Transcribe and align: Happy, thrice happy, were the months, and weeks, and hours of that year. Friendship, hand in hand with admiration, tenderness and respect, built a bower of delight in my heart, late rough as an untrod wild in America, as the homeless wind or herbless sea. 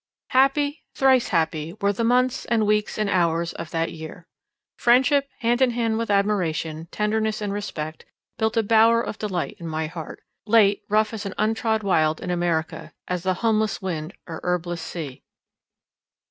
Happy, 0.29 0.83
thrice 0.95 1.27
happy, 1.27 1.75
were 1.79 1.93
the 1.93 2.03
months, 2.03 2.45
and 2.45 2.65
weeks, 2.65 2.97
and 2.97 3.07
hours 3.07 3.53
of 3.53 3.69
that 3.69 3.91
year. 3.91 4.25
Friendship, 4.75 5.29
hand 5.41 5.61
in 5.61 5.69
hand 5.69 5.99
with 5.99 6.09
admiration, 6.09 6.87
tenderness 6.89 7.39
and 7.39 7.53
respect, 7.53 8.05
built 8.39 8.57
a 8.57 8.63
bower 8.63 8.99
of 9.03 9.19
delight 9.19 9.57
in 9.59 9.67
my 9.67 9.85
heart, 9.85 10.23
late 10.47 10.81
rough 10.89 11.13
as 11.13 11.27
an 11.27 11.35
untrod 11.37 11.83
wild 11.83 12.19
in 12.19 12.31
America, 12.31 12.93
as 13.07 13.21
the 13.21 13.35
homeless 13.45 13.79
wind 13.79 14.15
or 14.25 14.39
herbless 14.43 14.81
sea. 14.81 15.21